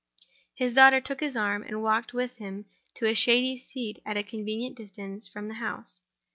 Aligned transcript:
His 0.55 0.73
daughter 0.73 0.99
took 0.99 1.19
his 1.19 1.37
arm, 1.37 1.61
and 1.61 1.83
walked 1.83 2.11
with 2.11 2.37
him 2.37 2.65
to 2.95 3.05
a 3.07 3.13
shady 3.13 3.59
seat 3.59 4.01
at 4.03 4.17
a 4.17 4.23
convenient 4.23 4.75
distance 4.75 5.27
from 5.27 5.47
the 5.47 5.53
house. 5.61 6.01